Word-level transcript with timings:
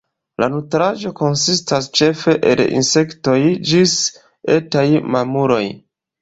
La 0.43 0.47
nutraĵo 0.51 1.09
konsistas 1.19 1.89
ĉefe 1.99 2.33
el 2.53 2.63
insektoj 2.79 3.37
ĝis 3.73 3.95
etaj 4.57 4.85
mamuloj. 5.17 5.63